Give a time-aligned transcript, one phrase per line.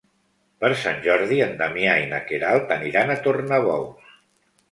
[0.63, 4.17] Per Sant Jordi en Damià i na Queralt aniran a Tornabous.